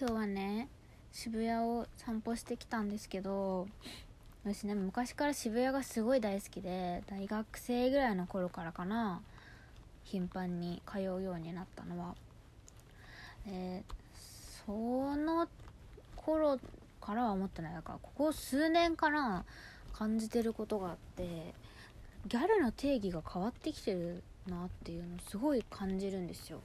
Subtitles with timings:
[0.00, 0.66] 今日はね
[1.12, 3.68] 渋谷を散歩してきたんですけど
[4.46, 9.20] 私ね昔から渋谷がすごい大好きで大学生ぐらいの頃からかな
[10.04, 12.14] 頻繁に通うようになったのは。
[13.44, 13.84] で
[14.66, 14.72] そ
[15.16, 15.46] の
[16.16, 16.58] 頃
[17.02, 17.74] からは思ってない。
[17.74, 19.44] だからここ数年から
[19.92, 21.52] 感じてることがあって
[22.26, 26.62] ギャルの定義が変わってきてるなっていうのをすごい感じるんですよ。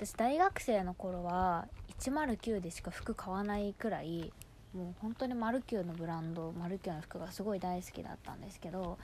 [0.00, 4.32] 私大学生の頃は109でしか服買わないくらい
[4.74, 8.96] もう本当にマルキューのブランドマルキューの服がすごい大好きだったんですけど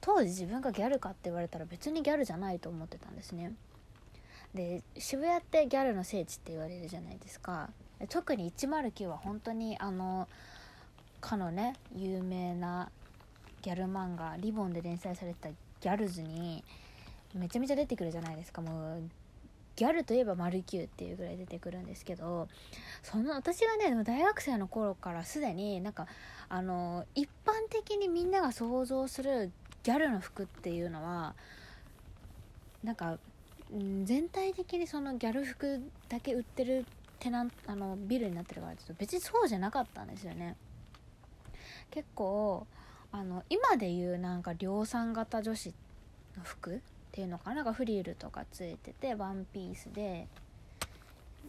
[0.00, 3.54] 当時自分がギャルかって言われたら別にギャルじゃないと思ってたんですね。
[4.54, 7.70] で渋谷ってギャルの聖地って言われるじゃないですか。
[8.08, 10.28] 特に109は本当にあの
[11.20, 12.92] かのね有名な
[13.62, 16.62] ギャル漫画リボンで連載されてたギャルズに
[17.34, 18.62] めちゃめちゃ出てくるじゃないですか。
[18.62, 19.02] もう
[19.76, 22.48] ギャルといえばマルキューっていうぐらい出てくるんですけど
[23.02, 26.06] その私がね大学生の頃からすでになんか
[26.48, 31.34] あの一般的にみんなが想像するギャルの服っていうのは
[32.82, 33.18] なんか
[34.04, 36.86] 全体的にそのギャル服だけ売ってる
[37.18, 40.56] テナあのビルになってるからちょっと別にそうじゃなかったんですよね。
[41.90, 42.66] 結構
[43.12, 45.74] あの今で言うなんか量産型女子
[46.36, 46.80] の服
[47.16, 47.56] ていうのかな？
[47.56, 50.28] なんかフリルとかついててワンピースで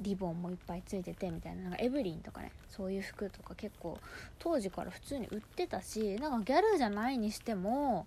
[0.00, 1.62] リボンもいっぱいついててみたいな。
[1.62, 3.98] なんかエブリンとかねそういう服とか結構
[4.38, 8.06] 当時から普通に売ってたしなんかギャルじゃないにしても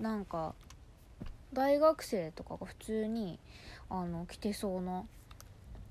[0.00, 0.54] なんか
[1.52, 3.40] 大学生とかが普通に
[3.90, 5.04] あの着てそうな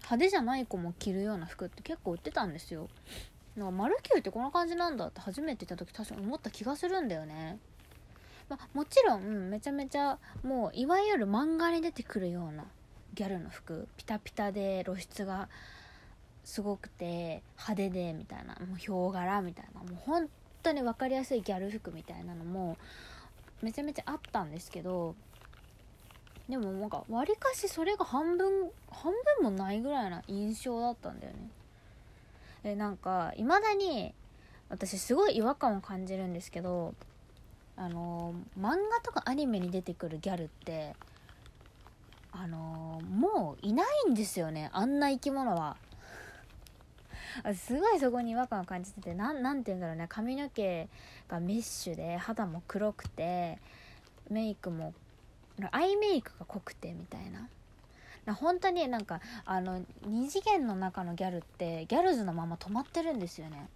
[0.03, 2.87] 派手じゃない子も着るような服って結構売ってたんですよ。
[3.55, 7.59] なんかマルキューってこんな感じなんだって初めて行った時確か思った気がするんだよね。
[8.53, 12.65] まあ、もちろんめちゃめちゃもういわゆる漫画に出てくるような
[13.15, 15.49] ギャルの服ピタピタで露出が
[16.43, 20.29] すごくて派手でみたいなもうヒョウ柄みたいなもう本
[20.61, 22.77] 当に分かりやすいギャル服みたいなのも
[23.63, 25.15] めちゃめちゃあったんですけど
[26.47, 31.49] でもなんかわりかしそれが半分半分もないぐらいな印象だったんだよね。
[32.63, 34.13] でなんかいまだに
[34.69, 36.93] 私すごい違和感を感じるんですけど
[37.75, 40.95] あの漫画とかアニメに出てくるギャルって
[42.31, 44.69] あのもういないんですよね。
[44.73, 45.77] あんな生き物は。
[47.55, 50.07] すごいそこに違和感を感じてて何て言うんだろうね。
[50.07, 50.87] 髪の毛
[51.27, 53.59] がメッシュで肌も黒くて
[54.29, 54.93] メイクも
[55.71, 57.47] アイメイクが濃くてみたいな。
[58.25, 63.67] な本当になんかあの2次元の中のギャルってギャルズのまま止まってるんですよね。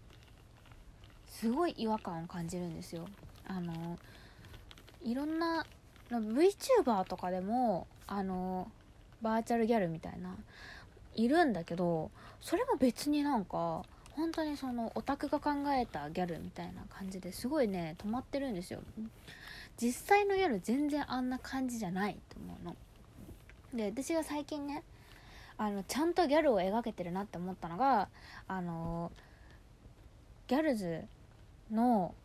[1.28, 3.06] すごい違和感を感じるんですよ。
[3.47, 3.97] あの
[5.03, 5.66] いろんな
[6.09, 8.72] VTuber とかでもあの
[9.22, 10.35] バーチャルギャルみたいな
[11.16, 18.80] いるんだけどそれも別になんか本当にそのオタクが考えたギャルみたいな感じですごいね止まってるんですよ。
[19.78, 22.75] 実際のギャル全然あんな感じじゃないと思うの。
[23.74, 24.84] で私が最近ね
[25.57, 28.09] あのちゃんとギャルを描けてるなって思ったのが
[28.47, 29.12] あの
[30.47, 31.03] ギャルズ
[31.72, 32.16] の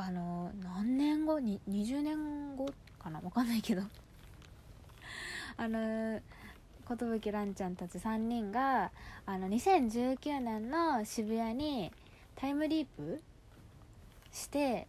[0.00, 1.40] あの何年後？
[1.40, 2.66] に20年後
[3.02, 3.20] かな？
[3.20, 3.82] 分かんないけど。
[5.58, 6.20] あの
[6.88, 8.92] 寿蘭ちゃんたち3人が
[9.26, 11.92] あの2019年の渋谷に
[12.36, 13.20] タイムリープ
[14.32, 14.86] して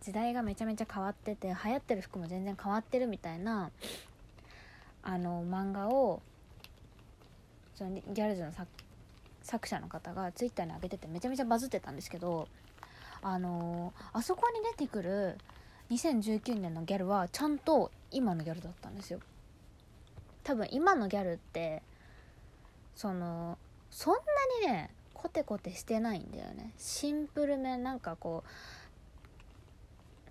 [0.00, 3.70] 時代がめちゃめちゃ変わってて流行ってる服も全然変わってるみたいな
[5.02, 6.20] あの漫画を
[7.76, 8.52] そのギャルズの
[9.42, 12.48] 作者の方がツイッターに上げててめちゃめちゃバズってたんですけど
[13.22, 15.38] あのー、あそこに出てくる
[15.90, 19.20] 2019年のギャルはちゃんと今のギャルだったんですよ。
[20.44, 21.82] 多分今のギャルって
[22.94, 23.58] その
[23.90, 24.20] そんな
[24.68, 26.72] にねコテコテしてないんだよね。
[26.78, 28.44] シンプルめなんかこ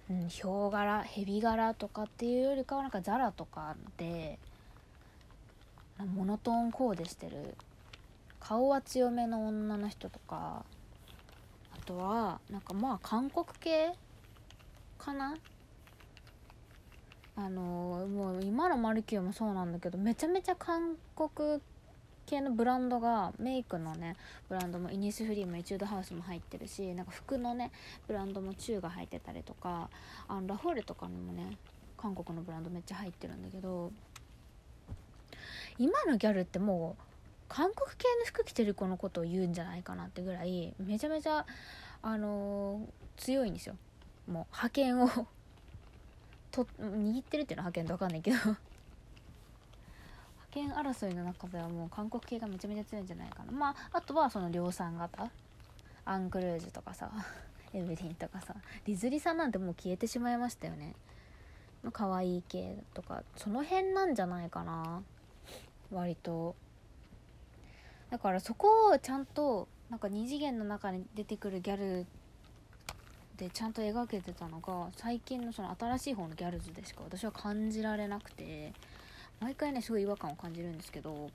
[0.10, 4.40] う、うん、ヒョウ柄ヘビ柄とかっていうよりかはなんかザラとかで
[6.16, 7.56] モノトーンコーデしてる
[8.40, 10.64] 顔は強めの女の人とか
[11.88, 13.94] とはなんかまあ韓国系
[14.98, 15.36] かな？
[17.38, 21.62] あのもう今のマルキューもそうなんだけどめちゃめちゃ韓国
[22.26, 24.16] 系のブランドがメイクのね
[24.50, 27.72] ブランドもイニスフリーもエチュードハウスも入ってるしなんか服のね
[28.08, 29.90] ブランドもチューが入ってたりとか
[30.28, 31.58] あのラフォーレとかにもね
[31.96, 33.92] 韓国のブランドめっちゃ入ってるんだけど
[35.78, 37.04] 今のギャルってもう
[37.48, 41.46] 韓国系の服着てる子のことを言うんじゃないかなってぐらいめちゃめちゃ
[42.02, 43.76] あのー、強いんですよ。
[44.28, 45.08] もう派遣を。
[46.52, 48.38] と握ってるっていうのは派遣と分かんないけど。
[48.48, 48.60] 派
[50.52, 53.52] 権争いの中ではもう韓国系がめちゃめちゃ強いんじゃないかな。
[53.52, 55.30] まああとはその量産型。
[56.06, 57.12] アンクルージュとかさ。
[57.74, 58.56] エブリンとかさ。
[58.86, 60.96] リズリさんなんてもう消えてしまいましたよね。
[61.92, 65.04] 可愛い系とかその辺なんじゃないかな。
[65.92, 66.56] 割と。
[68.10, 72.06] だからそこをちゃんとなんか二次元の中に出てくるギャル
[73.38, 78.74] でちゃんと描けてたのが最近のその新しい方のギャルズでしか私は感じられなくて
[79.40, 81.30] 毎回ねすごい違和感を感じるんですけど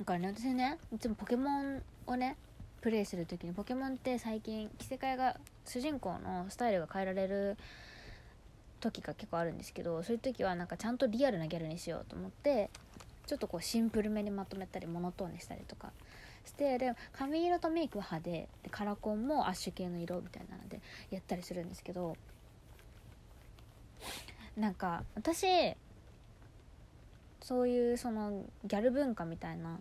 [0.00, 2.36] だからね私ねいつもポケモンをね
[2.80, 7.56] プレイする時にポケモンって最近着せ替えが主人公のスタイルが変えられる
[8.80, 12.68] 時が結構あるんですけどそういう時はなんかちゃんとリアルなギャルにしようと思って
[13.26, 15.92] ちょっとこうシンプルめにまとめたりモノトーンにしたりとか
[16.44, 20.80] してで髪色とメイクは派手でカラコンもアッシュ系の色みたいなので
[21.10, 22.16] やったりするんですけど
[24.56, 25.46] なんか私
[27.40, 29.78] そういうそのギャル文化みたいな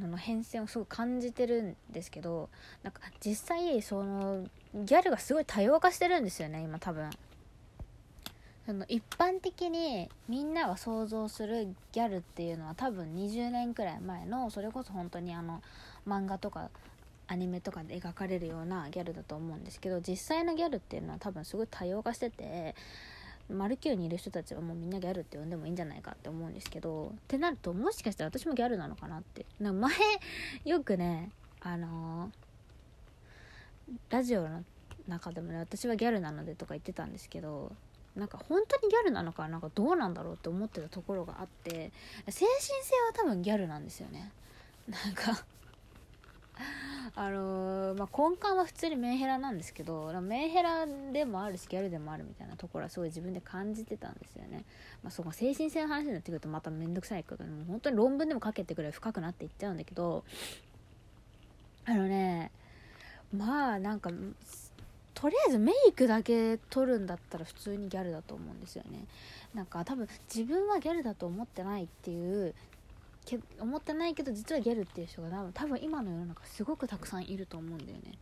[0.00, 2.48] のの変遷をすごい感じてるんですけど
[2.82, 4.44] なんか実際その
[4.74, 7.10] ギャルがすごい多様化してるんですよね今多分。
[8.70, 15.60] その一般的にみんなが想像するギャルっていうのは多分20年くらい前のそれこそ本当にあの
[16.06, 16.70] 漫画とか
[17.26, 22.76] アニメとかで描かれるようなギャルだと思うんですけど実際のギャルっていうのは多分すごい多様化してて
[23.48, 29.46] マルキューにいる人たちはもうみんなギャルって呼んでもいいんじゃないかって思うんですけどってなるともしかしたら私もギャルなのかなって。
[29.58, 29.92] な前
[30.64, 34.62] よくねあのー、ラジオの
[35.08, 37.72] 中でもね私はギャルなのでとか言ってたんですけど
[38.20, 41.90] なんか本当にギャルなのかなんかどうなんだろうって思ってたところがあって
[42.28, 44.30] 精神性は多分ギャルなんですよね。
[44.88, 45.44] なんか
[47.14, 54.64] あのー、まあ、根幹は普通にメンヘラなんですけどメンヘラでもあるしギャルでもあるみたいなところはすごい自分で感じてたんですよね、
[55.02, 60.24] まあ、そこ精神性の話になってくるとまた面倒くさいけどもう本当に論文でも書けてくれ深くなっていっちゃうんだけど
[61.86, 62.50] あのね
[63.34, 64.10] まあなんか
[65.14, 69.06] とりあえずメイクだけ取るんだったら普通にギャルだと思うんですよね。
[69.54, 72.54] なんか多分自分はギャルだと思ってないっていう
[73.24, 78.12] け思ってないけど実はギャルっていう人が多分多分今の世の中すごくたくさんいると思うんだよね。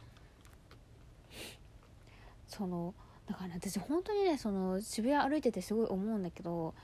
[2.48, 2.94] その
[3.26, 6.74] だから、ね、私本当にねその渋谷歩いててすごい思うんだけど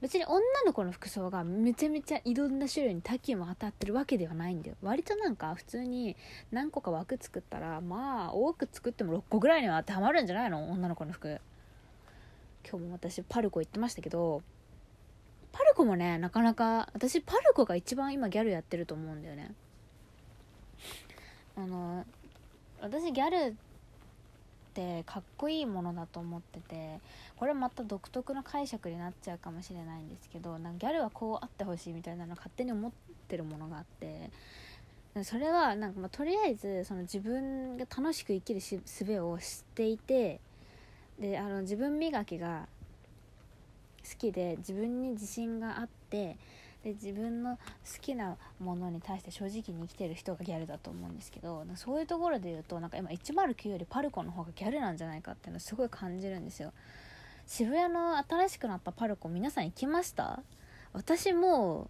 [0.00, 4.76] 別に女の子の服装がめちゃめちゃいろんな種類に多岐も当たってるわけではないんだよ。
[4.82, 6.16] 割となんか普通に
[6.50, 10.70] 何個か枠作ったらまあ多く作っても6個ぐらいには当てはまるんじゃないの？
[10.70, 11.40] 女の子の服。
[12.68, 14.42] 今日も私パルコ行ってましたけど
[15.52, 19.52] パルコもねなかなか私パルコが一番今ギャルやってると思うんだよね。
[21.56, 22.04] あの
[22.80, 23.56] 私ギャル
[24.70, 27.00] ってかっこいいものだと思ってて
[27.36, 32.92] これまた独特の解釈になっちゃうかもしれないんですけどなんかギャルはこうあってほしいみたいなの勝手に思っ
[33.28, 34.30] てるものがあって
[35.24, 40.40] それはなんかまとりあえずその自分が楽しく生きる術を知っていて
[41.18, 42.68] であの自分磨きが
[44.08, 46.36] 好きで自分に自信があって
[46.82, 47.60] で自分の好
[48.00, 56.72] きなものに対して正直に生きてる人がギャルだと思うんですけどそういうところで言うとなんか今109よりパルコの方がギャルなんじゃないかっていうのすごい感じるんですよ。
[57.46, 60.40] 渋谷の新しくなったパルコ皆さん行きました？
[60.92, 61.88] 私もう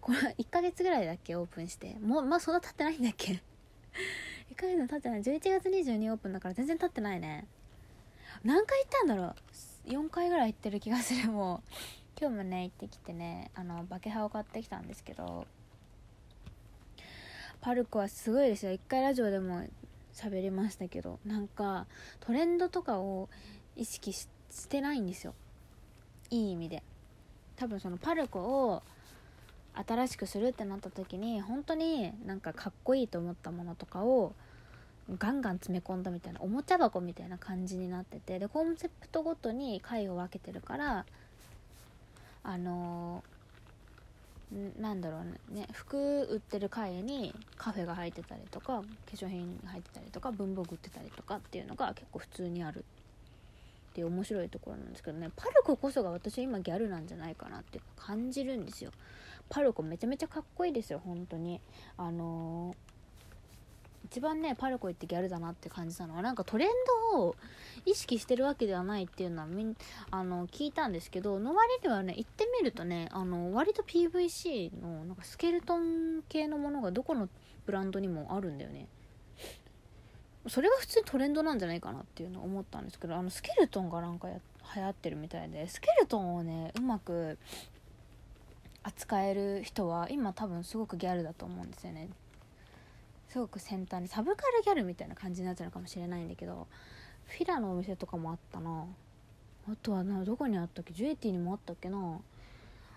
[0.00, 1.34] これ1ヶ月ぐらいだっけ？
[1.36, 1.96] オープンして。
[2.00, 3.32] もうまあそんな経ってないんだっけ？
[4.52, 5.22] 1ヶ月も経ってない。
[5.22, 7.46] 11月22オープンだから全然経ってないね。
[8.44, 9.34] 何回行ったんだろう
[9.88, 12.01] ？4回ぐらい行ってる気がするもう。
[12.20, 15.46] 今日もね行ってきてねあのバケハを買ってきたんですけど
[17.60, 18.72] パルコはすごいですよ。
[18.72, 19.62] 一回ラジオでも
[20.12, 21.86] 喋りましたけどなんか
[22.20, 23.28] トレンドとかを
[23.76, 24.28] 意識し
[24.68, 25.34] てないんですよ。
[26.30, 26.82] いい意味で。
[27.56, 28.40] 多分そのパルコ
[28.72, 28.82] を
[29.74, 34.34] 新しくするってなった時に本当になんかかっこいいと思ったものとかを
[35.18, 41.06] ガンガン詰め込んだみたいなおもちゃ箱みたいな感じになっててでコンセプトごとに回を分けてるから
[42.44, 43.22] あの
[44.78, 45.66] なんだろうね。
[45.72, 48.82] 服売ってる階にカフェが入ってたりとか化
[49.14, 52.84] 粧品入ってたりとか文房具売ってたりとかっていうのが結構普通にある
[53.92, 55.30] っていう面白いところなんですけどね。
[55.34, 58.90] パルコこそが私は今ギャルなんじゃないかなって感じるんですよ。
[59.48, 61.60] パルコめちゃめちゃかっこいいですよ本当に。
[61.96, 62.91] あのー
[64.12, 66.68] 一番ねパルコ行ってギャルだなって感じたのはなんかトレン
[67.12, 67.34] ドを
[67.86, 69.74] 意識してるわけではないっていうのはみん
[70.10, 77.30] あの聞いたんですけどの割にはね行ってみるとねあの割と PVC のなんかスケルトン系のものがどこの
[77.64, 78.86] ブランドにもあるんだよね。
[80.46, 84.40] それが普通にトレンドなんじゃないかなっていうのを思ったんですけどあのスケルトンがなんかや
[84.76, 87.38] 流行ってるみたいでスケルトンをねうまく
[88.82, 92.10] 扱える人は今多分すごくギャルだと思うんですよね。
[93.32, 96.66] すごく先端にサブカルギャルみたいな感じになっちゃうのかもしれないんだけど
[97.24, 98.84] フィラのお店とかもあったな。
[99.66, 100.92] あとはなどこにあったっけ？
[100.92, 101.96] ジュエティにもあったっけな。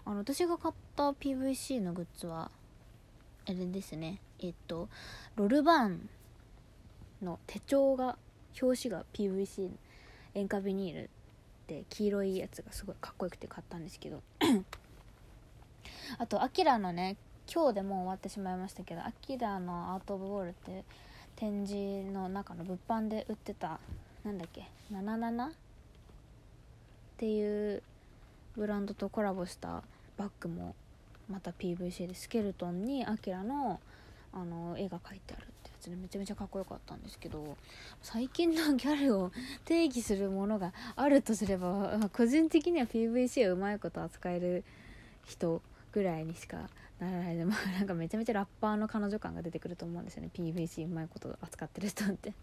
[0.04, 2.52] あの私が買った PVC のグッズは
[3.46, 4.20] あれですね。
[4.40, 4.90] えっと
[5.38, 6.10] ロルバーン
[7.22, 8.18] の手帳が
[8.62, 9.72] 表紙が PVC
[10.34, 11.10] 塩化ビニール
[11.68, 14.22] で黄色いやつがすごいかっこよくて買ったんですけど。
[16.20, 17.16] あとアキラのね
[17.54, 20.84] 今日でもう終わってしまいましたけどアキラのアート・オブ・ウォールって
[21.36, 23.80] 展示の中の物販で売ってた
[24.24, 25.52] なんだっけ77っ
[27.18, 27.84] ていう
[28.56, 29.84] ブランドとコラボした
[30.18, 30.76] バッグも
[31.30, 33.80] また PVC でスケルトンにアキラの
[34.34, 37.56] あの絵が描いてあるってやつでめちゃめちゃかっこよかったんですけど
[38.02, 39.32] 最近のギャルを
[39.64, 44.66] 定義するものがあるとすれば 個人的には PVC をうまいこと扱える
[45.24, 45.62] 人
[45.94, 50.30] ぐらいにしかならないで、まあ、なんかめちゃめちゃラッパーの彼女感が出てくると思うんですよね。
[50.34, 52.34] PVC うまいこと扱ってる人って。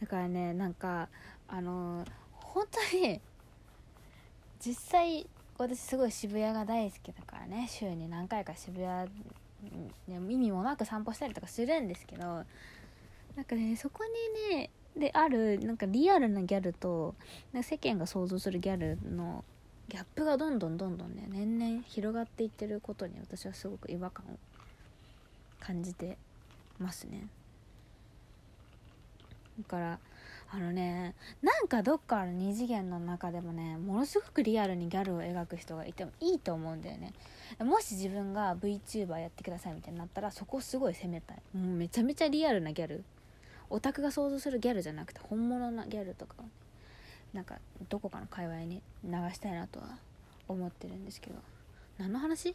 [0.00, 1.08] だからねなんか
[1.48, 3.20] あの本当に
[4.60, 7.66] 実際私すごい渋谷が大好きだからね。
[7.68, 9.10] 週に何回か渋谷
[10.08, 12.44] 意味もなく散歩したりとかするんですけど
[13.36, 14.04] なんかねそこ
[14.50, 17.14] にねであるなんかリアルなギャルと
[17.62, 19.44] 世間が想像するギャルの
[19.88, 24.38] ギャップがどんどんどんどんね年々広がっていってることに私はすごく違和感を
[25.60, 26.18] 感じて
[26.78, 27.26] ますね。
[29.58, 29.98] だから
[30.50, 37.12] あのねなんかどっかの二次元の中でもねものすごくリアルにギャルを描く人がいてもいいと思うんだよね。
[37.58, 41.38] もし自分が VTuber やってくださいみたいになったらそこすごい攻めたい。
[41.54, 43.04] もうめちゃめちゃリアルなギャル。
[43.70, 46.36] オタクが想像するギャルじゃなくて本物なギャルとか
[47.32, 47.56] なんか
[47.88, 49.98] どこかの界隈に流したいなとは
[50.48, 51.36] 思ってるんですけど。
[51.98, 52.54] 何の話？